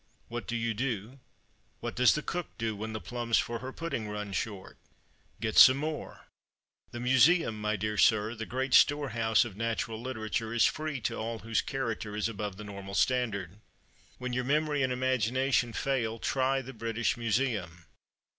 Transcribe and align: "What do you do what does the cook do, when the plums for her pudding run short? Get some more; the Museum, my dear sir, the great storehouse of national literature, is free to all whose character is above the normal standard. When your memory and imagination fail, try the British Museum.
"What 0.29 0.47
do 0.47 0.55
you 0.55 0.73
do 0.73 1.19
what 1.79 1.93
does 1.95 2.15
the 2.15 2.23
cook 2.23 2.57
do, 2.57 2.75
when 2.75 2.91
the 2.91 2.99
plums 2.99 3.37
for 3.37 3.59
her 3.59 3.71
pudding 3.71 4.09
run 4.09 4.33
short? 4.33 4.79
Get 5.39 5.59
some 5.59 5.77
more; 5.77 6.25
the 6.89 6.99
Museum, 6.99 7.61
my 7.61 7.75
dear 7.75 7.99
sir, 7.99 8.33
the 8.33 8.47
great 8.47 8.73
storehouse 8.73 9.45
of 9.45 9.55
national 9.55 10.01
literature, 10.01 10.55
is 10.55 10.65
free 10.65 11.01
to 11.01 11.17
all 11.17 11.37
whose 11.37 11.61
character 11.61 12.15
is 12.15 12.27
above 12.27 12.57
the 12.57 12.63
normal 12.63 12.95
standard. 12.95 13.59
When 14.17 14.33
your 14.33 14.43
memory 14.43 14.81
and 14.81 14.91
imagination 14.91 15.71
fail, 15.71 16.17
try 16.17 16.63
the 16.63 16.73
British 16.73 17.15
Museum. 17.15 17.85